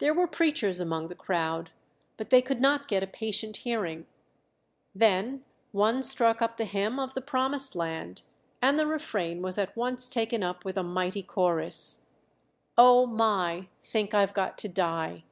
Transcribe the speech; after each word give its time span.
There 0.00 0.12
were 0.12 0.26
preachers 0.26 0.80
among 0.80 1.08
the 1.08 1.14
crowd, 1.14 1.70
but 2.18 2.28
they 2.28 2.42
could 2.42 2.60
not 2.60 2.86
get 2.88 3.02
a 3.02 3.06
patient 3.06 3.56
hearing. 3.56 4.06
Then 4.94 5.46
one 5.72 6.02
struck 6.02 6.42
up 6.42 6.58
the 6.58 6.66
hymn 6.66 7.00
of 7.00 7.14
the 7.14 7.22
Promised 7.22 7.74
Land, 7.74 8.20
and 8.60 8.78
the 8.78 8.86
refrain 8.86 9.40
was 9.40 9.56
at 9.56 9.74
once 9.74 10.10
taken 10.10 10.42
up 10.42 10.66
with 10.66 10.76
a 10.76 10.82
mighty 10.82 11.22
chorus 11.22 12.04
"Oh, 12.76 13.06
my! 13.06 13.68
Think 13.82 14.12
I've 14.12 14.34
got 14.34 14.58
to 14.58 14.68
die." 14.68 15.24